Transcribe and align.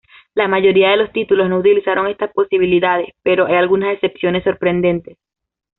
La 0.33 0.47
mayoría 0.47 0.89
de 0.89 0.97
los 0.97 1.11
títulos 1.11 1.47
no 1.47 1.59
utilizaron 1.59 2.07
estas 2.07 2.33
posibilidades, 2.33 3.09
pero 3.21 3.45
hay 3.45 3.53
algunas 3.57 3.93
excepciones 3.93 4.43
sorprendentes. 4.43 5.15